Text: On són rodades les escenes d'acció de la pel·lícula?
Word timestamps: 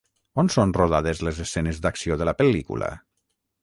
On 0.43 0.47
són 0.55 0.73
rodades 0.77 1.23
les 1.29 1.43
escenes 1.45 1.85
d'acció 1.87 2.21
de 2.23 2.31
la 2.31 2.37
pel·lícula? 2.43 2.95